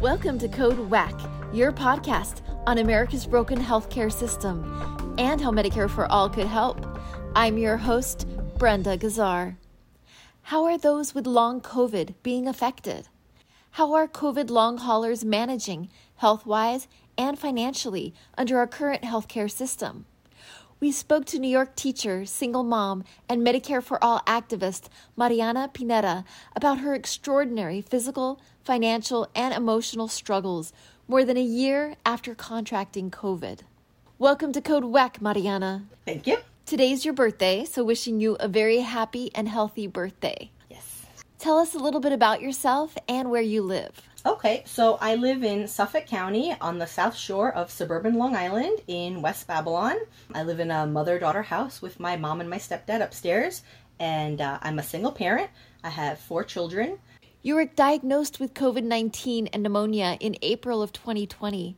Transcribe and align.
Welcome 0.00 0.38
to 0.38 0.48
Code 0.48 0.78
WACK, 0.78 1.20
your 1.52 1.72
podcast 1.72 2.40
on 2.66 2.78
America's 2.78 3.26
broken 3.26 3.60
healthcare 3.60 4.10
system 4.10 5.14
and 5.18 5.38
how 5.38 5.50
Medicare 5.50 5.90
for 5.90 6.10
All 6.10 6.30
could 6.30 6.46
help. 6.46 6.98
I'm 7.36 7.58
your 7.58 7.76
host, 7.76 8.26
Brenda 8.56 8.96
Gazzar. 8.96 9.58
How 10.40 10.64
are 10.64 10.78
those 10.78 11.14
with 11.14 11.26
long 11.26 11.60
COVID 11.60 12.14
being 12.22 12.48
affected? 12.48 13.08
How 13.72 13.92
are 13.92 14.08
COVID 14.08 14.48
long 14.48 14.78
haulers 14.78 15.22
managing 15.22 15.90
health 16.16 16.46
wise 16.46 16.88
and 17.18 17.38
financially 17.38 18.14
under 18.38 18.56
our 18.56 18.66
current 18.66 19.02
healthcare 19.02 19.50
system? 19.50 20.06
We 20.80 20.92
spoke 20.92 21.26
to 21.26 21.38
New 21.38 21.50
York 21.50 21.76
teacher, 21.76 22.24
single 22.24 22.62
mom, 22.62 23.04
and 23.28 23.46
Medicare 23.46 23.82
for 23.82 24.02
All 24.02 24.20
activist 24.20 24.84
Mariana 25.14 25.68
Pineda 25.70 26.24
about 26.56 26.78
her 26.78 26.94
extraordinary 26.94 27.82
physical, 27.82 28.40
financial, 28.64 29.28
and 29.34 29.52
emotional 29.52 30.08
struggles 30.08 30.72
more 31.06 31.22
than 31.22 31.36
a 31.36 31.42
year 31.42 31.96
after 32.06 32.34
contracting 32.34 33.10
COVID. 33.10 33.58
Welcome 34.18 34.54
to 34.54 34.62
Code 34.62 34.84
WACK, 34.84 35.20
Mariana. 35.20 35.84
Thank 36.06 36.26
you. 36.26 36.38
Today's 36.64 37.04
your 37.04 37.12
birthday, 37.12 37.66
so 37.66 37.84
wishing 37.84 38.18
you 38.18 38.38
a 38.40 38.48
very 38.48 38.78
happy 38.78 39.30
and 39.34 39.50
healthy 39.50 39.86
birthday. 39.86 40.50
Yes. 40.70 41.04
Tell 41.38 41.58
us 41.58 41.74
a 41.74 41.78
little 41.78 42.00
bit 42.00 42.12
about 42.12 42.40
yourself 42.40 42.96
and 43.06 43.30
where 43.30 43.42
you 43.42 43.60
live. 43.60 44.08
Okay, 44.26 44.64
so 44.66 44.98
I 45.00 45.14
live 45.14 45.42
in 45.42 45.66
Suffolk 45.66 46.06
County 46.06 46.54
on 46.60 46.76
the 46.76 46.86
south 46.86 47.16
shore 47.16 47.54
of 47.54 47.70
suburban 47.70 48.16
Long 48.16 48.36
Island 48.36 48.80
in 48.86 49.22
West 49.22 49.46
Babylon. 49.46 49.96
I 50.34 50.42
live 50.42 50.60
in 50.60 50.70
a 50.70 50.86
mother 50.86 51.18
daughter 51.18 51.42
house 51.42 51.80
with 51.80 51.98
my 51.98 52.18
mom 52.18 52.42
and 52.42 52.50
my 52.50 52.58
stepdad 52.58 53.00
upstairs, 53.00 53.62
and 53.98 54.42
uh, 54.42 54.58
I'm 54.60 54.78
a 54.78 54.82
single 54.82 55.12
parent. 55.12 55.48
I 55.82 55.88
have 55.88 56.18
four 56.18 56.44
children. 56.44 56.98
You 57.40 57.54
were 57.54 57.64
diagnosed 57.64 58.38
with 58.40 58.52
COVID 58.52 58.84
19 58.84 59.46
and 59.46 59.62
pneumonia 59.62 60.18
in 60.20 60.36
April 60.42 60.82
of 60.82 60.92
2020. 60.92 61.76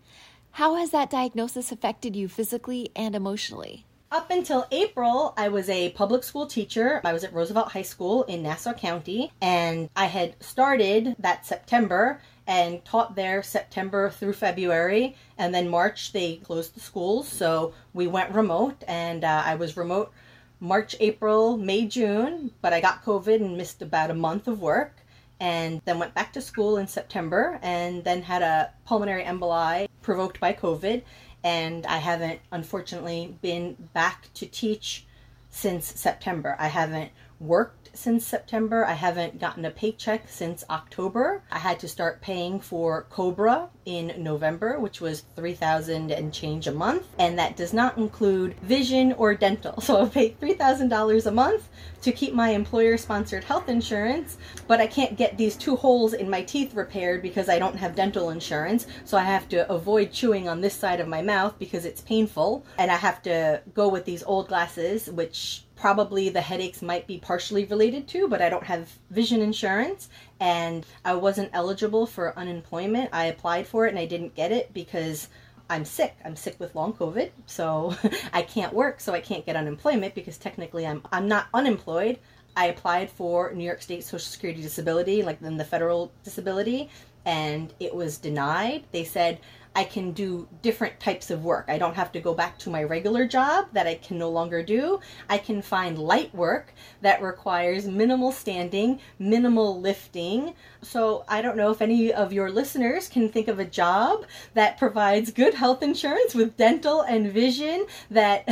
How 0.50 0.74
has 0.74 0.90
that 0.90 1.10
diagnosis 1.10 1.70
affected 1.70 2.16
you 2.16 2.26
physically 2.26 2.90
and 2.96 3.14
emotionally? 3.14 3.86
Up 4.12 4.30
until 4.30 4.66
April, 4.70 5.32
I 5.38 5.48
was 5.48 5.70
a 5.70 5.88
public 5.90 6.22
school 6.22 6.46
teacher. 6.46 7.00
I 7.02 7.14
was 7.14 7.24
at 7.24 7.32
Roosevelt 7.32 7.72
High 7.72 7.80
School 7.80 8.24
in 8.24 8.42
Nassau 8.42 8.74
County, 8.74 9.32
and 9.40 9.88
I 9.96 10.04
had 10.04 10.34
started 10.42 11.16
that 11.20 11.46
September 11.46 12.20
and 12.46 12.84
taught 12.84 13.14
there 13.14 13.42
September 13.42 14.10
through 14.10 14.32
February. 14.32 15.16
And 15.38 15.54
then 15.54 15.68
March, 15.68 16.12
they 16.12 16.36
closed 16.36 16.74
the 16.74 16.80
schools. 16.80 17.28
So 17.28 17.74
we 17.94 18.06
went 18.06 18.34
remote, 18.34 18.82
and 18.88 19.24
uh, 19.24 19.42
I 19.44 19.54
was 19.54 19.76
remote 19.76 20.12
March, 20.60 20.94
April, 21.00 21.56
May, 21.56 21.86
June. 21.86 22.50
But 22.60 22.72
I 22.72 22.80
got 22.80 23.04
COVID 23.04 23.36
and 23.36 23.56
missed 23.56 23.82
about 23.82 24.10
a 24.10 24.14
month 24.14 24.48
of 24.48 24.60
work. 24.60 24.96
And 25.40 25.80
then 25.84 25.98
went 25.98 26.14
back 26.14 26.32
to 26.34 26.40
school 26.40 26.76
in 26.76 26.86
September 26.86 27.58
and 27.62 28.04
then 28.04 28.22
had 28.22 28.42
a 28.42 28.70
pulmonary 28.86 29.24
emboli 29.24 29.88
provoked 30.00 30.38
by 30.38 30.52
COVID. 30.52 31.02
And 31.42 31.84
I 31.84 31.96
haven't, 31.96 32.38
unfortunately, 32.52 33.36
been 33.42 33.74
back 33.92 34.32
to 34.34 34.46
teach 34.46 35.04
since 35.50 35.86
September. 35.98 36.54
I 36.60 36.68
haven't 36.68 37.10
worked 37.42 37.90
since 37.94 38.26
September. 38.26 38.84
I 38.84 38.94
haven't 38.94 39.40
gotten 39.40 39.64
a 39.64 39.70
paycheck 39.70 40.28
since 40.28 40.64
October. 40.70 41.42
I 41.50 41.58
had 41.58 41.78
to 41.80 41.88
start 41.88 42.22
paying 42.22 42.60
for 42.60 43.06
Cobra 43.10 43.68
in 43.84 44.14
November, 44.16 44.78
which 44.78 45.00
was 45.00 45.24
3000 45.36 46.10
and 46.10 46.32
change 46.32 46.66
a 46.66 46.72
month, 46.72 47.06
and 47.18 47.38
that 47.38 47.56
does 47.56 47.72
not 47.72 47.98
include 47.98 48.54
vision 48.60 49.12
or 49.14 49.34
dental. 49.34 49.80
So 49.92 50.00
I 50.00 50.08
paid 50.08 50.40
$3,000 50.40 51.26
a 51.26 51.30
month 51.30 51.68
to 52.02 52.12
keep 52.12 52.32
my 52.32 52.50
employer 52.50 52.96
sponsored 52.96 53.44
health 53.44 53.68
insurance, 53.68 54.38
but 54.66 54.80
I 54.80 54.86
can't 54.86 55.18
get 55.18 55.36
these 55.36 55.56
two 55.56 55.76
holes 55.76 56.14
in 56.14 56.30
my 56.30 56.42
teeth 56.42 56.72
repaired 56.74 57.20
because 57.20 57.48
I 57.48 57.58
don't 57.58 57.76
have 57.76 57.94
dental 57.94 58.30
insurance. 58.30 58.86
So 59.04 59.18
I 59.18 59.24
have 59.24 59.48
to 59.50 59.70
avoid 59.70 60.12
chewing 60.12 60.48
on 60.48 60.60
this 60.60 60.74
side 60.74 61.00
of 61.00 61.08
my 61.08 61.20
mouth 61.20 61.58
because 61.58 61.84
it's 61.84 62.00
painful, 62.00 62.64
and 62.78 62.90
I 62.90 62.96
have 62.96 63.22
to 63.22 63.60
go 63.74 63.88
with 63.88 64.04
these 64.04 64.22
old 64.22 64.48
glasses 64.48 65.10
which 65.10 65.64
probably 65.82 66.28
the 66.28 66.40
headaches 66.40 66.80
might 66.80 67.08
be 67.08 67.18
partially 67.18 67.64
related 67.64 68.06
to, 68.06 68.28
but 68.28 68.40
I 68.40 68.48
don't 68.48 68.62
have 68.62 68.88
vision 69.10 69.40
insurance 69.42 70.08
and 70.38 70.86
I 71.04 71.14
wasn't 71.14 71.50
eligible 71.52 72.06
for 72.06 72.38
unemployment. 72.38 73.10
I 73.12 73.24
applied 73.24 73.66
for 73.66 73.84
it 73.86 73.88
and 73.88 73.98
I 73.98 74.06
didn't 74.06 74.36
get 74.36 74.52
it 74.52 74.72
because 74.72 75.26
I'm 75.68 75.84
sick. 75.84 76.14
I'm 76.24 76.36
sick 76.36 76.54
with 76.60 76.76
long 76.76 76.92
COVID, 76.92 77.30
so 77.46 77.96
I 78.32 78.42
can't 78.42 78.72
work, 78.72 79.00
so 79.00 79.12
I 79.12 79.20
can't 79.20 79.44
get 79.44 79.56
unemployment 79.56 80.14
because 80.14 80.38
technically 80.38 80.86
I'm 80.86 81.02
I'm 81.10 81.26
not 81.26 81.48
unemployed. 81.52 82.20
I 82.56 82.66
applied 82.66 83.10
for 83.10 83.52
New 83.52 83.64
York 83.64 83.82
State 83.82 84.04
Social 84.04 84.20
Security 84.20 84.62
disability, 84.62 85.24
like 85.24 85.40
then 85.40 85.56
the 85.56 85.64
federal 85.64 86.12
disability, 86.22 86.90
and 87.24 87.74
it 87.80 87.92
was 87.92 88.18
denied. 88.18 88.84
They 88.92 89.02
said 89.02 89.40
I 89.74 89.84
can 89.84 90.12
do 90.12 90.48
different 90.60 91.00
types 91.00 91.30
of 91.30 91.44
work. 91.44 91.64
I 91.68 91.78
don't 91.78 91.94
have 91.94 92.12
to 92.12 92.20
go 92.20 92.34
back 92.34 92.58
to 92.58 92.70
my 92.70 92.82
regular 92.82 93.26
job 93.26 93.68
that 93.72 93.86
I 93.86 93.94
can 93.94 94.18
no 94.18 94.28
longer 94.28 94.62
do. 94.62 95.00
I 95.30 95.38
can 95.38 95.62
find 95.62 95.98
light 95.98 96.34
work 96.34 96.74
that 97.00 97.22
requires 97.22 97.86
minimal 97.86 98.32
standing, 98.32 99.00
minimal 99.18 99.80
lifting. 99.80 100.54
So 100.82 101.24
I 101.26 101.40
don't 101.40 101.56
know 101.56 101.70
if 101.70 101.80
any 101.80 102.12
of 102.12 102.32
your 102.32 102.50
listeners 102.50 103.08
can 103.08 103.30
think 103.30 103.48
of 103.48 103.58
a 103.58 103.64
job 103.64 104.26
that 104.52 104.78
provides 104.78 105.30
good 105.30 105.54
health 105.54 105.82
insurance 105.82 106.34
with 106.34 106.56
dental 106.56 107.00
and 107.02 107.32
vision 107.32 107.86
that 108.10 108.44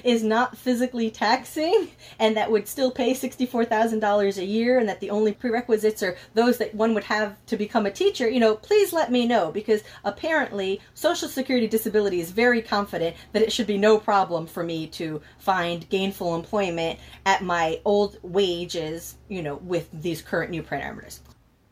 is 0.04 0.22
not 0.22 0.56
physically 0.56 1.10
taxing 1.10 1.88
and 2.20 2.36
that 2.36 2.50
would 2.50 2.68
still 2.68 2.92
pay 2.92 3.12
$64,000 3.12 4.38
a 4.38 4.44
year 4.44 4.78
and 4.78 4.88
that 4.88 5.00
the 5.00 5.10
only 5.10 5.32
prerequisites 5.32 6.02
are 6.02 6.16
those 6.34 6.58
that 6.58 6.74
one 6.74 6.94
would 6.94 7.04
have 7.04 7.34
to 7.46 7.56
become 7.56 7.86
a 7.86 7.90
teacher. 7.90 8.28
You 8.28 8.40
know, 8.40 8.54
please 8.54 8.92
let 8.92 9.10
me 9.10 9.26
know 9.26 9.50
because 9.50 9.82
apparently 10.04 10.67
Social 10.94 11.28
Security 11.28 11.66
Disability 11.66 12.20
is 12.20 12.30
very 12.30 12.62
confident 12.62 13.16
that 13.32 13.42
it 13.42 13.52
should 13.52 13.66
be 13.66 13.78
no 13.78 13.98
problem 13.98 14.46
for 14.46 14.62
me 14.62 14.86
to 14.88 15.20
find 15.38 15.88
gainful 15.88 16.34
employment 16.34 16.98
at 17.24 17.42
my 17.42 17.80
old 17.84 18.18
wages, 18.22 19.16
you 19.28 19.42
know, 19.42 19.56
with 19.56 19.88
these 19.92 20.22
current 20.22 20.50
new 20.50 20.62
parameters. 20.62 21.20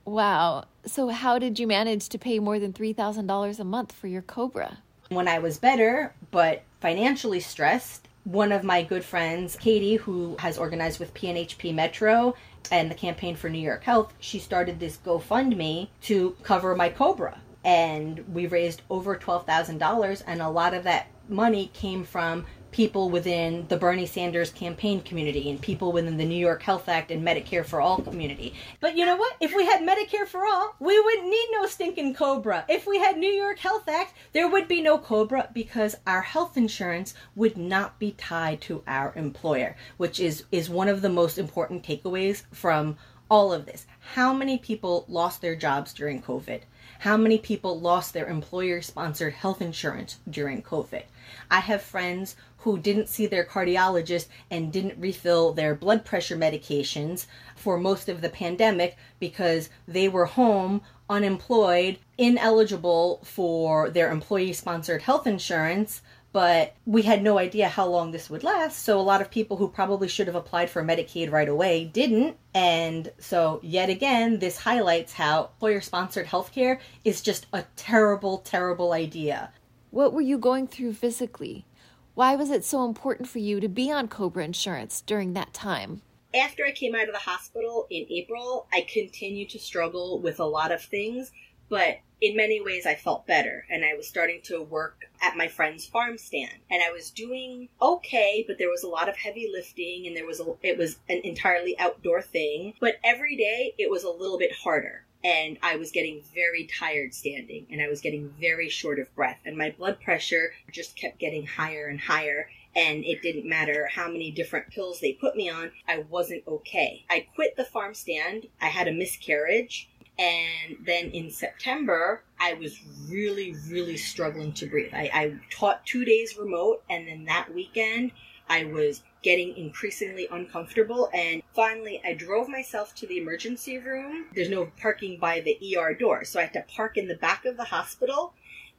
Wow. 0.05 0.67
So, 0.85 1.09
how 1.09 1.39
did 1.39 1.59
you 1.59 1.67
manage 1.67 2.09
to 2.11 2.19
pay 2.19 2.39
more 2.39 2.59
than 2.59 2.73
$3,000 2.73 3.59
a 3.59 3.65
month 3.65 3.93
for 3.93 4.07
your 4.07 4.23
Cobra? 4.23 4.79
When 5.09 5.29
I 5.29 5.39
was 5.41 5.59
better, 5.59 6.15
but 6.31 6.63
financially 6.81 7.41
stressed, 7.41 8.09
one 8.25 8.51
of 8.51 8.65
my 8.65 8.83
good 8.83 9.05
friends, 9.05 9.57
Katie, 9.57 9.97
who 9.97 10.37
has 10.39 10.59
organized 10.59 10.99
with 10.99 11.15
PNHP 11.15 11.75
Metro 11.75 12.35
and 12.73 12.91
the 12.91 12.95
Campaign 12.95 13.37
for 13.37 13.49
New 13.49 13.61
York 13.61 13.85
Health, 13.85 14.13
she 14.19 14.39
started 14.41 14.81
this 14.81 14.99
GoFundMe 15.05 15.89
to 16.03 16.37
cover 16.43 16.75
my 16.75 16.89
Cobra 16.89 17.41
and 17.67 18.25
we 18.33 18.47
raised 18.47 18.83
over 18.89 19.17
$12,000 19.17 20.23
and 20.29 20.41
a 20.41 20.49
lot 20.49 20.73
of 20.73 20.85
that 20.85 21.09
money 21.29 21.69
came 21.75 22.05
from 22.05 22.47
people 22.71 23.11
within 23.11 23.67
the 23.67 23.77
Bernie 23.77 24.07
Sanders 24.07 24.51
campaign 24.51 25.01
community 25.01 25.51
and 25.51 25.61
people 25.61 25.91
within 25.91 26.17
the 26.17 26.25
New 26.25 26.37
York 26.37 26.63
Health 26.63 26.89
Act 26.89 27.11
and 27.11 27.27
Medicare 27.27 27.65
for 27.65 27.81
All 27.81 27.99
community. 27.99 28.55
But 28.79 28.97
you 28.97 29.05
know 29.05 29.17
what? 29.17 29.35
If 29.41 29.53
we 29.57 29.67
had 29.67 29.81
Medicare 29.81 30.29
for 30.29 30.47
All, 30.47 30.77
we 30.79 31.01
wouldn't 31.01 31.29
need 31.29 31.49
no 31.53 31.67
stinking 31.67 32.15
Cobra. 32.15 32.65
If 32.69 32.87
we 32.87 32.99
had 32.99 33.19
New 33.19 33.31
York 33.31 33.59
Health 33.59 33.89
Act, 33.89 34.15
there 34.33 34.49
would 34.49 34.69
be 34.69 34.81
no 34.81 34.97
Cobra 34.97 35.49
because 35.53 35.97
our 36.07 36.23
health 36.23 36.57
insurance 36.57 37.15
would 37.35 37.57
not 37.57 37.99
be 37.99 38.13
tied 38.13 38.61
to 38.63 38.85
our 38.87 39.13
employer, 39.17 39.77
which 39.97 40.21
is 40.21 40.45
is 40.53 40.71
one 40.71 40.89
of 40.89 41.03
the 41.03 41.09
most 41.09 41.37
important 41.37 41.83
takeaways 41.83 42.45
from 42.53 42.97
all 43.29 43.53
of 43.53 43.67
this. 43.67 43.87
How 44.15 44.33
many 44.33 44.57
people 44.57 45.05
lost 45.09 45.43
their 45.43 45.57
jobs 45.57 45.93
during 45.93 46.23
COVID? 46.23 46.63
How 47.01 47.17
many 47.17 47.39
people 47.39 47.79
lost 47.79 48.15
their 48.15 48.29
employer 48.29 48.81
sponsored 48.81 49.35
health 49.35 49.61
insurance 49.61 50.19
during 50.31 50.63
COVID? 50.63 51.03
I 51.51 51.61
have 51.61 51.83
friends 51.83 52.37
who 52.59 52.79
didn't 52.79 53.09
see 53.09 53.27
their 53.27 53.45
cardiologist 53.45 54.29
and 54.51 54.73
didn't 54.73 54.99
refill 54.99 55.53
their 55.53 55.75
blood 55.75 56.05
pressure 56.05 56.37
medications 56.37 57.27
for 57.57 57.79
most 57.79 58.09
of 58.09 58.21
the 58.23 58.31
pandemic 58.31 58.97
because 59.19 59.69
they 59.87 60.09
were 60.09 60.27
home, 60.27 60.81
unemployed, 61.11 61.99
ineligible 62.17 63.21
for 63.23 63.91
their 63.91 64.11
employee 64.11 64.53
sponsored 64.53 65.03
health 65.03 65.27
insurance 65.27 66.01
but 66.37 66.75
we 66.85 67.01
had 67.01 67.23
no 67.23 67.39
idea 67.39 67.67
how 67.67 67.87
long 67.87 68.11
this 68.11 68.29
would 68.29 68.45
last. 68.45 68.85
So 68.85 69.01
a 69.01 69.01
lot 69.01 69.23
of 69.23 69.31
people 69.31 69.57
who 69.57 69.69
probably 69.69 70.07
should 70.07 70.27
have 70.27 70.37
applied 70.37 70.69
for 70.69 70.85
Medicaid 70.85 71.33
right 71.33 71.49
away 71.49 71.87
didn't. 71.87 72.37
And 72.53 73.11
so, 73.19 73.59
yet 73.63 73.89
again, 73.89 74.39
this 74.39 74.59
highlights 74.59 75.15
how 75.15 75.45
employer 75.45 75.81
sponsored 75.81 76.27
healthcare 76.27 76.79
is 77.05 77.23
just 77.23 77.47
a 77.55 77.65
terrible, 77.77 78.37
terrible 78.37 78.93
idea. 78.93 79.51
What 79.89 80.13
were 80.13 80.21
you 80.21 80.37
going 80.37 80.67
through 80.67 80.93
physically? 80.93 81.65
Why 82.13 82.37
was 82.37 82.51
it 82.51 82.67
so 82.67 82.85
important 82.85 83.31
for 83.31 83.39
you 83.39 83.59
to 83.59 83.69
be 83.69 83.91
on 83.91 84.07
Cobra 84.07 84.45
insurance 84.45 85.01
during 85.01 85.33
that 85.33 85.55
time? 85.55 86.03
After 86.35 86.67
I 86.67 86.73
came 86.73 86.95
out 86.95 87.09
of 87.09 87.15
the 87.15 87.19
hospital 87.19 87.87
in 87.89 88.05
April, 88.11 88.69
I 88.75 88.87
continued 88.93 89.49
to 89.49 89.59
struggle 89.59 90.21
with 90.21 90.39
a 90.39 90.45
lot 90.45 90.71
of 90.71 90.83
things, 90.83 91.33
but 91.71 91.97
in 92.21 92.37
many 92.37 92.61
ways 92.61 92.87
I 92.87 92.95
felt 92.95 93.27
better 93.27 93.67
and 93.71 93.85
I 93.85 93.95
was 93.95 94.09
starting 94.09 94.41
to 94.45 94.63
work 94.63 95.05
at 95.21 95.37
my 95.37 95.49
friend's 95.49 95.87
farm 95.87 96.19
stand 96.19 96.53
and 96.71 96.83
I 96.83 96.91
was 96.91 97.11
doing 97.11 97.69
okay 97.81 98.45
but 98.47 98.59
there 98.59 98.71
was 98.71 98.83
a 98.83 98.89
lot 98.89 99.09
of 99.09 99.17
heavy 99.17 99.51
lifting 99.53 100.07
and 100.07 100.17
there 100.17 100.27
was 100.27 100.41
a 100.41 100.55
it 100.63 100.79
was 100.79 100.99
an 101.09 101.21
entirely 101.25 101.79
outdoor 101.79 102.23
thing 102.23 102.75
but 102.81 102.97
every 103.05 103.37
day 103.37 103.75
it 103.79 103.91
was 103.91 104.05
a 104.05 104.11
little 104.11 104.39
bit 104.39 104.53
harder 104.53 105.05
and 105.25 105.59
I 105.63 105.77
was 105.77 105.91
getting 105.91 106.23
very 106.35 106.65
tired 106.67 107.13
standing 107.13 107.67
and 107.71 107.83
I 107.83 107.89
was 107.89 108.01
getting 108.01 108.33
very 108.41 108.69
short 108.69 108.99
of 108.99 109.15
breath 109.15 109.41
and 109.45 109.57
my 109.57 109.71
blood 109.71 110.01
pressure 110.01 110.53
just 110.71 110.97
kept 110.97 111.19
getting 111.19 111.47
higher 111.47 111.87
and 111.87 112.01
higher 112.01 112.49
and 112.77 113.05
it 113.07 113.23
didn't 113.23 113.49
matter 113.49 113.89
how 113.91 114.07
many 114.07 114.31
different 114.31 114.69
pills 114.69 115.01
they 115.01 115.15
put 115.15 115.35
me 115.35 115.49
on, 115.49 115.73
I 115.89 116.05
wasn't 116.11 116.47
okay. 116.47 117.07
I 117.09 117.27
quit 117.35 117.57
the 117.57 117.65
farm 117.65 117.95
stand. 117.95 118.49
I 118.61 118.67
had 118.67 118.87
a 118.87 118.93
miscarriage. 118.93 119.89
And 120.19 120.79
then 120.85 121.11
in 121.11 121.31
September, 121.31 122.23
I 122.41 122.55
was 122.55 122.81
really, 123.09 123.55
really 123.69 123.97
struggling 123.97 124.53
to 124.55 124.67
breathe. 124.67 124.95
I, 124.95 125.11
I 125.13 125.35
taught 125.51 125.85
two 125.85 126.05
days 126.05 126.39
remote, 126.39 126.83
and 126.89 127.07
then 127.07 127.25
that 127.27 127.53
weekend, 127.55 128.13
I 128.49 128.65
was 128.65 129.03
getting 129.23 129.57
increasingly 129.57 130.29
uncomfortable. 130.31 131.11
And 131.13 131.43
finally, 131.55 132.01
I 132.05 132.15
drove 132.15 132.49
myself 132.49 132.95
to 132.97 133.07
the 133.07 133.19
emergency 133.19 133.79
room. 133.79 134.27
There's 134.35 134.49
no 134.49 134.71
parking 134.81 135.19
by 135.19 135.41
the 135.41 135.59
ER 135.77 135.95
door, 135.95 136.25
so 136.25 136.39
I 136.39 136.45
had 136.45 136.53
to 136.55 136.65
park 136.75 136.97
in 136.97 137.09
the 137.09 137.17
back 137.17 137.45
of 137.45 137.57
the 137.57 137.65
hospital 137.65 138.33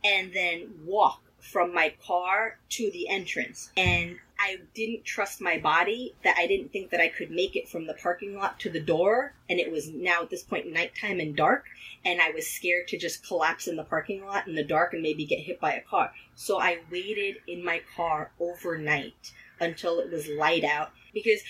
and 0.04 0.34
then 0.34 0.70
walk 0.86 1.22
from 1.40 1.74
my 1.74 1.94
car 2.06 2.60
to 2.70 2.90
the 2.92 3.10
entrance. 3.10 3.72
And 3.78 4.18
I 4.40 4.58
didn't 4.74 5.06
trust 5.06 5.42
my 5.42 5.58
body 5.58 6.16
that 6.24 6.38
I 6.38 6.48
didn't 6.48 6.72
think 6.72 6.92
that 6.92 7.02
I 7.02 7.08
could 7.08 7.32
make 7.32 7.56
it 7.56 7.68
from 7.68 7.88
the 7.88 7.94
parking 7.94 8.36
lot 8.36 8.60
to 8.62 8.70
the 8.70 8.80
door. 8.80 9.34
And 9.50 9.60
it 9.60 9.72
was 9.72 9.90
now 9.90 10.22
at 10.24 10.30
this 10.30 10.44
point 10.44 10.72
nighttime 10.72 11.20
and 11.20 11.36
dark. 11.36 11.66
And 12.06 12.22
I 12.22 12.32
was 12.32 12.48
scared 12.48 12.88
to 12.90 12.98
just 12.98 13.26
collapse 13.28 13.68
in 13.68 13.76
the 13.76 13.84
parking 13.84 14.26
lot 14.26 14.48
in 14.48 14.56
the 14.56 14.64
dark 14.64 14.94
and 14.94 15.02
maybe 15.02 15.26
get 15.26 15.40
hit 15.40 15.60
by 15.60 15.74
a 15.74 15.82
car. 15.82 16.12
So 16.36 16.60
I 16.60 16.80
waited 16.92 17.38
in 17.48 17.64
my 17.64 17.82
car 17.96 18.32
overnight 18.40 19.34
until 19.60 20.00
it 20.00 20.12
was 20.12 20.28
light 20.28 20.64
out 20.64 20.92
because 21.18 21.42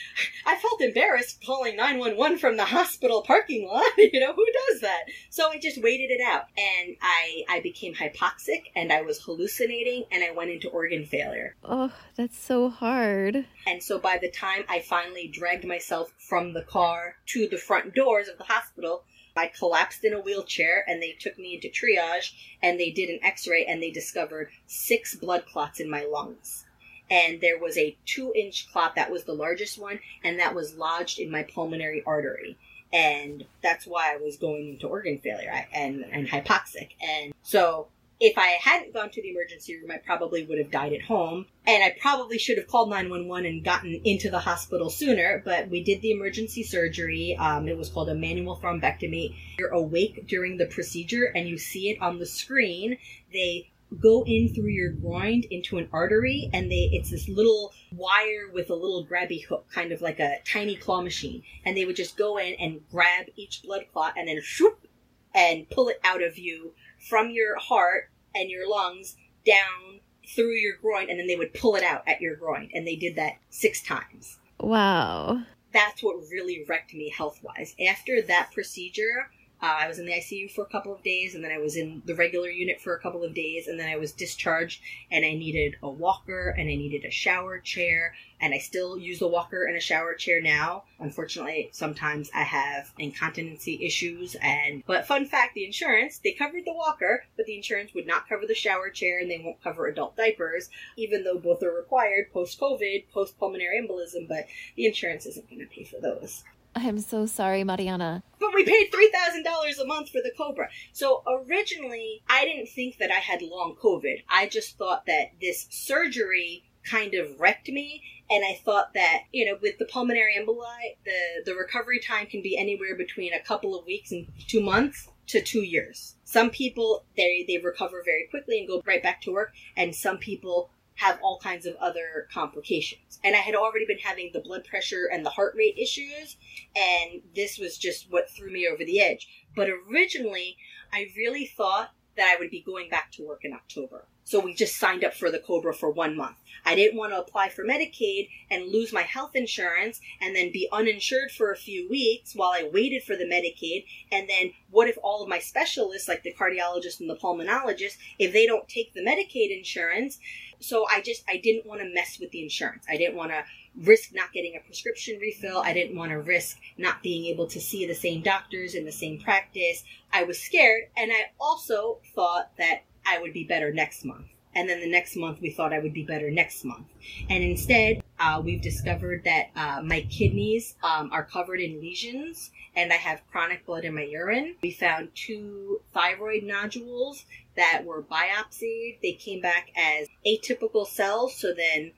I 0.45 0.55
felt 0.55 0.81
embarrassed 0.81 1.43
calling 1.45 1.75
911 1.75 2.37
from 2.37 2.57
the 2.57 2.65
hospital 2.65 3.21
parking 3.21 3.67
lot. 3.67 3.85
you 3.97 4.19
know, 4.19 4.33
who 4.33 4.45
does 4.69 4.81
that? 4.81 5.03
So 5.29 5.49
I 5.49 5.59
just 5.59 5.81
waited 5.81 6.09
it 6.09 6.21
out 6.21 6.43
and 6.57 6.95
I, 7.01 7.43
I 7.49 7.59
became 7.59 7.93
hypoxic 7.93 8.71
and 8.75 8.91
I 8.91 9.01
was 9.01 9.21
hallucinating 9.21 10.05
and 10.11 10.23
I 10.23 10.31
went 10.31 10.51
into 10.51 10.69
organ 10.69 11.05
failure. 11.05 11.55
Oh, 11.63 11.91
that's 12.15 12.37
so 12.37 12.69
hard. 12.69 13.45
And 13.65 13.83
so 13.83 13.99
by 13.99 14.17
the 14.17 14.31
time 14.31 14.63
I 14.69 14.79
finally 14.79 15.27
dragged 15.27 15.65
myself 15.65 16.13
from 16.17 16.53
the 16.53 16.63
car 16.63 17.15
to 17.27 17.47
the 17.47 17.57
front 17.57 17.93
doors 17.93 18.29
of 18.29 18.37
the 18.37 18.45
hospital, 18.45 19.03
I 19.35 19.47
collapsed 19.47 20.03
in 20.03 20.13
a 20.13 20.21
wheelchair 20.21 20.83
and 20.87 21.01
they 21.01 21.11
took 21.19 21.37
me 21.37 21.55
into 21.55 21.69
triage 21.69 22.31
and 22.63 22.79
they 22.79 22.89
did 22.89 23.09
an 23.09 23.19
x 23.21 23.47
ray 23.47 23.65
and 23.65 23.83
they 23.83 23.91
discovered 23.91 24.49
six 24.65 25.13
blood 25.15 25.45
clots 25.45 25.79
in 25.79 25.89
my 25.89 26.07
lungs 26.09 26.65
and 27.09 27.41
there 27.41 27.59
was 27.59 27.77
a 27.77 27.95
two 28.05 28.33
inch 28.35 28.71
clot 28.71 28.95
that 28.95 29.11
was 29.11 29.23
the 29.23 29.33
largest 29.33 29.77
one, 29.77 29.99
and 30.23 30.39
that 30.39 30.55
was 30.55 30.75
lodged 30.75 31.19
in 31.19 31.31
my 31.31 31.43
pulmonary 31.43 32.03
artery. 32.05 32.57
And 32.93 33.45
that's 33.61 33.85
why 33.85 34.13
I 34.13 34.17
was 34.17 34.37
going 34.37 34.69
into 34.69 34.87
organ 34.87 35.19
failure 35.19 35.67
and, 35.73 36.05
and 36.11 36.27
hypoxic. 36.27 36.91
And 37.01 37.33
so 37.43 37.87
if 38.19 38.37
I 38.37 38.57
hadn't 38.61 38.93
gone 38.93 39.09
to 39.11 39.21
the 39.21 39.29
emergency 39.29 39.77
room, 39.77 39.91
I 39.91 39.97
probably 39.97 40.43
would 40.45 40.57
have 40.57 40.71
died 40.71 40.93
at 40.93 41.03
home. 41.03 41.45
And 41.67 41.83
I 41.83 41.95
probably 41.99 42.37
should 42.37 42.57
have 42.57 42.67
called 42.67 42.89
911 42.89 43.45
and 43.45 43.63
gotten 43.63 44.01
into 44.03 44.31
the 44.31 44.39
hospital 44.39 44.89
sooner, 44.89 45.41
but 45.45 45.69
we 45.69 45.83
did 45.83 46.01
the 46.01 46.11
emergency 46.11 46.63
surgery. 46.63 47.37
Um, 47.37 47.67
it 47.67 47.77
was 47.77 47.89
called 47.89 48.09
a 48.09 48.15
manual 48.15 48.57
thrombectomy. 48.57 49.35
You're 49.59 49.69
awake 49.69 50.25
during 50.27 50.57
the 50.57 50.65
procedure 50.65 51.25
and 51.35 51.47
you 51.47 51.57
see 51.57 51.89
it 51.89 52.01
on 52.01 52.17
the 52.17 52.25
screen. 52.25 52.97
They 53.31 53.69
go 53.99 54.23
in 54.25 54.53
through 54.53 54.69
your 54.69 54.91
groin 54.91 55.43
into 55.49 55.77
an 55.77 55.87
artery 55.93 56.49
and 56.53 56.69
they 56.69 56.89
it's 56.91 57.09
this 57.11 57.29
little 57.29 57.73
wire 57.91 58.49
with 58.53 58.69
a 58.69 58.75
little 58.75 59.05
grabby 59.05 59.45
hook 59.45 59.65
kind 59.73 59.91
of 59.91 60.01
like 60.01 60.19
a 60.19 60.37
tiny 60.45 60.75
claw 60.75 61.01
machine. 61.01 61.43
And 61.65 61.75
they 61.75 61.85
would 61.85 61.95
just 61.95 62.17
go 62.17 62.37
in 62.37 62.53
and 62.55 62.81
grab 62.91 63.27
each 63.35 63.63
blood 63.63 63.85
clot 63.91 64.13
and 64.17 64.27
then 64.27 64.41
shoop 64.41 64.87
and 65.33 65.69
pull 65.69 65.87
it 65.87 65.99
out 66.03 66.23
of 66.23 66.37
you 66.37 66.73
from 67.09 67.29
your 67.29 67.57
heart 67.57 68.09
and 68.35 68.49
your 68.49 68.69
lungs 68.69 69.15
down 69.45 70.01
through 70.35 70.53
your 70.53 70.75
groin 70.75 71.09
and 71.09 71.19
then 71.19 71.27
they 71.27 71.37
would 71.37 71.53
pull 71.53 71.75
it 71.75 71.83
out 71.83 72.03
at 72.07 72.21
your 72.21 72.35
groin. 72.35 72.69
And 72.73 72.85
they 72.85 72.95
did 72.95 73.15
that 73.15 73.33
six 73.49 73.81
times. 73.81 74.37
Wow. 74.59 75.43
That's 75.73 76.01
what 76.01 76.29
really 76.31 76.65
wrecked 76.67 76.93
me 76.93 77.09
health 77.09 77.39
wise 77.43 77.75
after 77.87 78.21
that 78.23 78.51
procedure 78.53 79.29
uh, 79.61 79.77
I 79.79 79.87
was 79.87 79.97
in 79.97 80.05
the 80.05 80.13
ICU 80.13 80.51
for 80.51 80.63
a 80.63 80.69
couple 80.69 80.93
of 80.93 81.01
days, 81.01 81.33
and 81.33 81.43
then 81.43 81.51
I 81.51 81.57
was 81.57 81.75
in 81.75 82.03
the 82.05 82.13
regular 82.13 82.49
unit 82.49 82.79
for 82.79 82.93
a 82.93 82.99
couple 82.99 83.23
of 83.23 83.33
days, 83.33 83.67
and 83.67 83.79
then 83.79 83.89
I 83.89 83.95
was 83.95 84.11
discharged, 84.11 84.81
and 85.09 85.25
I 85.25 85.33
needed 85.33 85.77
a 85.81 85.89
walker, 85.89 86.49
and 86.49 86.69
I 86.69 86.75
needed 86.75 87.05
a 87.05 87.11
shower 87.11 87.57
chair, 87.57 88.13
and 88.39 88.53
I 88.53 88.59
still 88.59 88.99
use 88.99 89.17
the 89.17 89.27
walker 89.27 89.63
and 89.63 89.75
a 89.75 89.79
shower 89.79 90.13
chair 90.13 90.41
now. 90.41 90.83
Unfortunately, 90.99 91.69
sometimes 91.71 92.29
I 92.35 92.43
have 92.43 92.91
incontinency 92.99 93.83
issues, 93.83 94.35
and 94.43 94.83
but 94.85 95.07
fun 95.07 95.25
fact: 95.25 95.55
the 95.55 95.65
insurance 95.65 96.19
they 96.19 96.33
covered 96.33 96.65
the 96.65 96.73
walker, 96.73 97.25
but 97.35 97.47
the 97.47 97.55
insurance 97.55 97.95
would 97.95 98.05
not 98.05 98.29
cover 98.29 98.45
the 98.45 98.53
shower 98.53 98.91
chair, 98.91 99.19
and 99.19 99.31
they 99.31 99.41
won't 99.43 99.63
cover 99.63 99.87
adult 99.87 100.15
diapers, 100.15 100.69
even 100.97 101.23
though 101.23 101.39
both 101.39 101.63
are 101.63 101.73
required 101.73 102.31
post 102.31 102.59
COVID, 102.59 103.05
post 103.11 103.39
pulmonary 103.39 103.81
embolism, 103.81 104.27
but 104.27 104.45
the 104.75 104.85
insurance 104.85 105.25
isn't 105.25 105.49
going 105.49 105.61
to 105.61 105.65
pay 105.65 105.83
for 105.83 105.99
those. 105.99 106.43
I'm 106.79 106.99
so 106.99 107.25
sorry, 107.25 107.63
Mariana. 107.63 108.23
But 108.39 108.53
we 108.53 108.63
paid 108.63 108.91
$3,000 108.91 109.81
a 109.81 109.85
month 109.85 110.09
for 110.09 110.21
the 110.21 110.31
Cobra. 110.37 110.69
So 110.93 111.23
originally, 111.27 112.21
I 112.29 112.45
didn't 112.45 112.67
think 112.67 112.97
that 112.97 113.11
I 113.11 113.15
had 113.15 113.41
long 113.41 113.75
COVID. 113.81 114.23
I 114.29 114.47
just 114.47 114.77
thought 114.77 115.05
that 115.07 115.31
this 115.41 115.67
surgery 115.69 116.63
kind 116.89 117.13
of 117.13 117.39
wrecked 117.39 117.67
me 117.67 118.01
and 118.29 118.43
I 118.45 118.59
thought 118.63 118.93
that 118.93 119.23
you 119.33 119.45
know 119.45 119.57
with 119.61 119.77
the 119.77 119.85
pulmonary 119.85 120.35
emboli 120.39 120.95
the 121.05 121.43
the 121.45 121.53
recovery 121.53 121.99
time 121.99 122.27
can 122.27 122.41
be 122.41 122.57
anywhere 122.57 122.95
between 122.95 123.33
a 123.33 123.41
couple 123.41 123.77
of 123.77 123.85
weeks 123.85 124.11
and 124.11 124.27
2 124.47 124.61
months 124.61 125.09
to 125.27 125.41
2 125.41 125.63
years. 125.63 126.15
Some 126.23 126.49
people 126.49 127.03
they 127.17 127.43
they 127.47 127.57
recover 127.57 128.03
very 128.05 128.27
quickly 128.29 128.59
and 128.59 128.67
go 128.67 128.81
right 128.85 129.03
back 129.03 129.21
to 129.23 129.33
work 129.33 129.53
and 129.75 129.93
some 129.93 130.17
people 130.17 130.69
have 130.97 131.19
all 131.21 131.39
kinds 131.39 131.65
of 131.65 131.75
other 131.75 132.27
complications. 132.33 133.19
And 133.23 133.35
I 133.35 133.39
had 133.39 133.55
already 133.55 133.85
been 133.85 133.99
having 133.99 134.31
the 134.33 134.41
blood 134.41 134.65
pressure 134.65 135.09
and 135.11 135.25
the 135.25 135.29
heart 135.29 135.53
rate 135.55 135.77
issues, 135.77 136.37
and 136.75 137.21
this 137.35 137.57
was 137.57 137.77
just 137.77 138.11
what 138.11 138.29
threw 138.29 138.51
me 138.51 138.67
over 138.67 138.83
the 138.83 138.99
edge. 138.99 139.27
But 139.55 139.69
originally, 139.69 140.57
I 140.91 141.07
really 141.15 141.45
thought 141.45 141.91
that 142.15 142.33
I 142.35 142.39
would 142.39 142.49
be 142.49 142.61
going 142.61 142.89
back 142.89 143.11
to 143.13 143.25
work 143.25 143.41
in 143.43 143.53
October. 143.53 144.07
So 144.27 144.41
we 144.41 144.53
just 144.53 144.75
signed 144.75 145.05
up 145.05 145.13
for 145.13 145.31
the 145.31 145.39
Cobra 145.39 145.73
for 145.73 145.89
one 145.89 146.17
month. 146.17 146.35
I 146.65 146.75
didn't 146.75 146.97
want 146.97 147.13
to 147.13 147.19
apply 147.21 147.47
for 147.47 147.63
Medicaid 147.63 148.27
and 148.51 148.69
lose 148.69 148.91
my 148.91 149.03
health 149.03 149.37
insurance 149.37 150.01
and 150.19 150.35
then 150.35 150.51
be 150.51 150.67
uninsured 150.69 151.31
for 151.31 151.49
a 151.49 151.55
few 151.55 151.87
weeks 151.89 152.35
while 152.35 152.49
I 152.49 152.69
waited 152.73 153.03
for 153.03 153.15
the 153.15 153.23
Medicaid. 153.23 153.85
And 154.11 154.27
then 154.27 154.51
what 154.69 154.89
if 154.89 154.97
all 155.01 155.23
of 155.23 155.29
my 155.29 155.39
specialists, 155.39 156.09
like 156.09 156.23
the 156.23 156.33
cardiologist 156.33 156.99
and 156.99 157.09
the 157.09 157.15
pulmonologist, 157.15 157.95
if 158.19 158.33
they 158.33 158.45
don't 158.45 158.67
take 158.67 158.93
the 158.93 158.99
Medicaid 158.99 159.57
insurance, 159.57 160.19
so 160.59 160.85
I 160.89 160.99
just 160.99 161.23
I 161.29 161.37
didn't 161.37 161.65
want 161.65 161.79
to 161.79 161.93
mess 161.93 162.19
with 162.19 162.31
the 162.31 162.43
insurance. 162.43 162.83
I 162.89 162.97
didn't 162.97 163.15
want 163.15 163.31
to 163.31 163.45
risk 163.77 164.13
not 164.13 164.33
getting 164.33 164.57
a 164.57 164.65
prescription 164.65 165.19
refill. 165.21 165.59
I 165.59 165.71
didn't 165.71 165.95
want 165.95 166.11
to 166.11 166.19
risk 166.19 166.57
not 166.77 167.01
being 167.01 167.27
able 167.27 167.47
to 167.47 167.61
see 167.61 167.85
the 167.85 167.95
same 167.95 168.23
doctors 168.23 168.75
in 168.75 168.83
the 168.83 168.91
same 168.91 169.21
practice. 169.21 169.85
I 170.11 170.23
was 170.23 170.37
scared 170.37 170.89
and 170.97 171.13
I 171.13 171.27
also 171.39 171.99
thought 172.13 172.51
that 172.57 172.83
I 173.07 173.19
would 173.19 173.33
be 173.33 173.43
better 173.43 173.71
next 173.71 174.03
month. 174.03 174.27
And 174.53 174.67
then 174.67 174.79
the 174.79 174.89
next 174.89 175.15
month, 175.15 175.39
we 175.39 175.51
thought 175.51 175.71
I 175.71 175.77
would 175.79 175.93
be 175.93 176.03
better 176.03 176.31
next 176.31 176.65
month. 176.65 176.87
And 177.29 177.43
instead, 177.43 178.01
uh, 178.19 178.41
we've 178.43 178.61
discovered 178.61 179.23
that 179.23 179.49
uh, 179.55 179.81
my 179.83 180.01
kidneys 180.09 180.75
um, 180.81 181.11
are 181.13 181.23
covered 181.23 181.59
in 181.59 181.79
lesions 181.79 182.49
and 182.75 182.91
I 182.91 182.95
have 182.95 183.21
chronic 183.31 183.65
blood 183.67 183.85
in 183.85 183.93
my 183.93 184.01
urine. 184.01 184.55
We 184.63 184.71
found 184.71 185.09
two 185.13 185.81
thyroid 185.93 186.43
nodules 186.43 187.25
that 187.55 187.83
were 187.85 188.01
biopsied. 188.01 188.99
They 189.01 189.13
came 189.13 189.41
back 189.41 189.69
as 189.77 190.07
atypical 190.25 190.87
cells, 190.87 191.35
so 191.35 191.53
then 191.53 191.91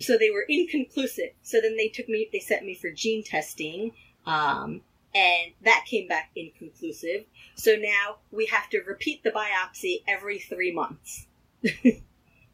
so 0.00 0.18
they 0.18 0.30
were 0.30 0.44
inconclusive. 0.48 1.30
So 1.42 1.60
then 1.60 1.76
they 1.76 1.88
took 1.88 2.08
me 2.08 2.28
they 2.32 2.40
sent 2.40 2.64
me 2.64 2.74
for 2.74 2.90
gene 2.90 3.22
testing. 3.24 3.92
Um, 4.26 4.82
and 5.14 5.52
that 5.64 5.84
came 5.86 6.08
back 6.08 6.30
inconclusive. 6.34 7.24
So 7.54 7.76
now 7.76 8.16
we 8.30 8.46
have 8.46 8.68
to 8.70 8.80
repeat 8.80 9.22
the 9.22 9.30
biopsy 9.30 10.02
every 10.08 10.38
three 10.38 10.72
months. 10.72 11.26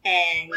and 0.05 0.51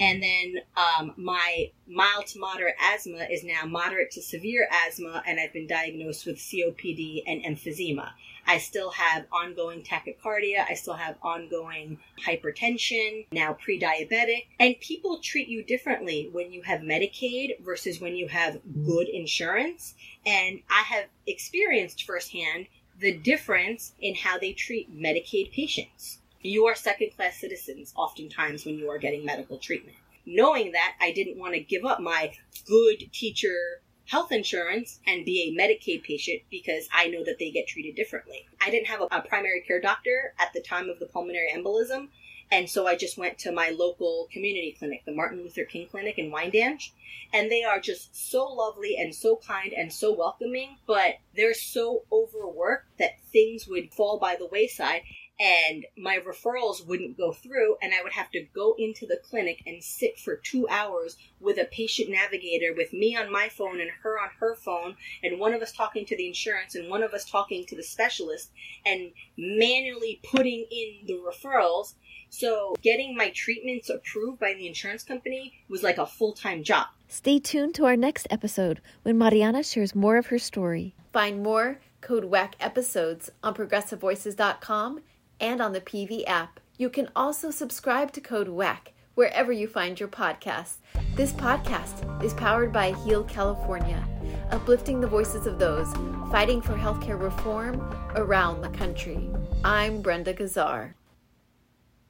and 0.00 0.22
then 0.22 0.54
um, 0.76 1.12
my 1.18 1.70
mild 1.86 2.26
to 2.28 2.38
moderate 2.38 2.76
asthma 2.80 3.26
is 3.30 3.44
now 3.44 3.66
moderate 3.66 4.10
to 4.12 4.22
severe 4.22 4.66
asthma, 4.70 5.22
and 5.26 5.38
I've 5.38 5.52
been 5.52 5.66
diagnosed 5.66 6.24
with 6.24 6.38
COPD 6.38 7.22
and 7.26 7.44
emphysema. 7.44 8.12
I 8.46 8.56
still 8.56 8.90
have 8.92 9.26
ongoing 9.30 9.82
tachycardia. 9.82 10.64
I 10.68 10.72
still 10.72 10.94
have 10.94 11.16
ongoing 11.22 11.98
hypertension, 12.26 13.26
now 13.30 13.52
pre 13.52 13.78
diabetic. 13.78 14.46
And 14.58 14.80
people 14.80 15.18
treat 15.18 15.48
you 15.48 15.62
differently 15.62 16.30
when 16.32 16.50
you 16.50 16.62
have 16.62 16.80
Medicaid 16.80 17.62
versus 17.62 18.00
when 18.00 18.16
you 18.16 18.26
have 18.28 18.58
good 18.84 19.08
insurance. 19.08 19.94
And 20.24 20.60
I 20.70 20.82
have 20.82 21.04
experienced 21.26 22.04
firsthand 22.04 22.68
the 23.00 23.12
difference 23.12 23.92
in 24.00 24.14
how 24.14 24.38
they 24.38 24.52
treat 24.52 24.94
Medicaid 24.94 25.52
patients. 25.52 26.18
You 26.42 26.66
are 26.66 26.74
second 26.74 27.10
class 27.16 27.40
citizens 27.40 27.92
oftentimes 27.96 28.64
when 28.64 28.78
you 28.78 28.90
are 28.90 28.98
getting 28.98 29.24
medical 29.24 29.58
treatment. 29.58 29.96
Knowing 30.26 30.72
that, 30.72 30.96
I 31.00 31.12
didn't 31.12 31.38
want 31.38 31.54
to 31.54 31.60
give 31.60 31.84
up 31.84 32.00
my 32.00 32.32
good 32.66 33.10
teacher 33.12 33.80
health 34.06 34.32
insurance 34.32 35.00
and 35.06 35.24
be 35.24 35.42
a 35.42 35.58
Medicaid 35.58 36.02
patient 36.02 36.42
because 36.50 36.88
I 36.92 37.06
know 37.06 37.24
that 37.24 37.38
they 37.38 37.50
get 37.50 37.68
treated 37.68 37.94
differently. 37.94 38.46
I 38.60 38.70
didn't 38.70 38.88
have 38.88 39.00
a, 39.00 39.08
a 39.10 39.22
primary 39.22 39.62
care 39.62 39.80
doctor 39.80 40.34
at 40.38 40.52
the 40.52 40.60
time 40.60 40.90
of 40.90 40.98
the 40.98 41.06
pulmonary 41.06 41.52
embolism, 41.54 42.08
and 42.50 42.68
so 42.68 42.86
I 42.86 42.96
just 42.96 43.16
went 43.16 43.38
to 43.38 43.52
my 43.52 43.70
local 43.70 44.28
community 44.32 44.74
clinic, 44.78 45.04
the 45.06 45.14
Martin 45.14 45.42
Luther 45.42 45.64
King 45.64 45.86
Clinic 45.88 46.18
in 46.18 46.32
Wyandanch. 46.32 46.90
And 47.32 47.48
they 47.50 47.62
are 47.62 47.78
just 47.78 48.30
so 48.30 48.44
lovely 48.44 48.96
and 48.96 49.14
so 49.14 49.36
kind 49.36 49.72
and 49.72 49.92
so 49.92 50.12
welcoming, 50.12 50.78
but 50.86 51.18
they're 51.36 51.54
so 51.54 52.02
overworked 52.10 52.98
that 52.98 53.22
things 53.30 53.68
would 53.68 53.94
fall 53.94 54.18
by 54.18 54.34
the 54.36 54.46
wayside 54.46 55.02
and 55.40 55.86
my 55.96 56.18
referrals 56.18 56.86
wouldn't 56.86 57.16
go 57.16 57.32
through 57.32 57.76
and 57.80 57.94
i 57.94 58.02
would 58.02 58.12
have 58.12 58.30
to 58.30 58.44
go 58.54 58.74
into 58.78 59.06
the 59.06 59.18
clinic 59.28 59.62
and 59.66 59.82
sit 59.82 60.18
for 60.18 60.36
two 60.36 60.68
hours 60.68 61.16
with 61.40 61.56
a 61.56 61.64
patient 61.64 62.10
navigator 62.10 62.74
with 62.76 62.92
me 62.92 63.16
on 63.16 63.32
my 63.32 63.48
phone 63.48 63.80
and 63.80 63.90
her 64.02 64.20
on 64.20 64.28
her 64.38 64.54
phone 64.54 64.94
and 65.22 65.40
one 65.40 65.54
of 65.54 65.62
us 65.62 65.72
talking 65.72 66.04
to 66.04 66.16
the 66.16 66.26
insurance 66.26 66.74
and 66.74 66.90
one 66.90 67.02
of 67.02 67.14
us 67.14 67.24
talking 67.24 67.64
to 67.64 67.74
the 67.74 67.82
specialist 67.82 68.50
and 68.84 69.12
manually 69.38 70.20
putting 70.30 70.66
in 70.70 71.06
the 71.06 71.14
referrals 71.14 71.94
so 72.30 72.74
getting 72.80 73.16
my 73.16 73.30
treatments 73.30 73.90
approved 73.90 74.38
by 74.40 74.54
the 74.54 74.66
insurance 74.66 75.02
company 75.02 75.52
was 75.68 75.82
like 75.82 75.98
a 75.98 76.06
full-time 76.06 76.62
job 76.62 76.86
Stay 77.12 77.40
tuned 77.40 77.74
to 77.74 77.86
our 77.86 77.96
next 77.96 78.28
episode 78.30 78.80
when 79.02 79.18
Mariana 79.18 79.64
shares 79.64 79.96
more 79.96 80.16
of 80.16 80.26
her 80.26 80.38
story. 80.38 80.94
Find 81.12 81.42
more 81.42 81.80
Code 82.00 82.26
WACK 82.26 82.54
episodes 82.60 83.30
on 83.42 83.52
progressivevoices.com 83.52 85.00
and 85.40 85.60
on 85.60 85.72
the 85.72 85.80
PV 85.80 86.22
app. 86.28 86.60
You 86.78 86.88
can 86.88 87.08
also 87.16 87.50
subscribe 87.50 88.12
to 88.12 88.20
Code 88.20 88.48
WACK 88.48 88.92
wherever 89.16 89.50
you 89.50 89.66
find 89.66 89.98
your 89.98 90.08
podcasts. 90.08 90.76
This 91.16 91.32
podcast 91.32 92.22
is 92.22 92.32
powered 92.34 92.72
by 92.72 92.92
Heal 92.92 93.24
California, 93.24 94.06
uplifting 94.52 95.00
the 95.00 95.08
voices 95.08 95.48
of 95.48 95.58
those 95.58 95.92
fighting 96.30 96.62
for 96.62 96.74
healthcare 96.74 97.20
reform 97.20 97.80
around 98.14 98.62
the 98.62 98.68
country. 98.68 99.28
I'm 99.64 100.00
Brenda 100.00 100.32
Gazzar. 100.32 100.94